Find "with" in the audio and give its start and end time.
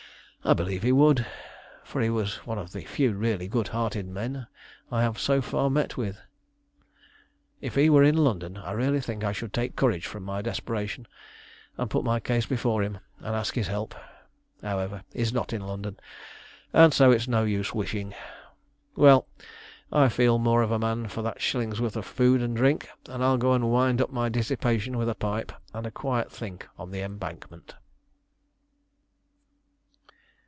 5.97-6.19, 24.97-25.07